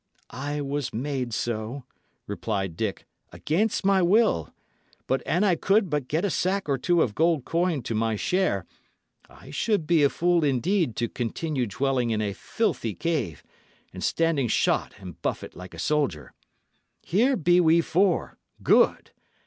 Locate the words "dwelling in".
11.67-12.19